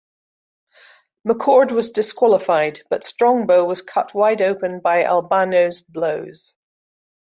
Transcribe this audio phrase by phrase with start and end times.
[1.27, 6.55] McCord was disqualified, but Strongbow was cut wide open by Albano's blows.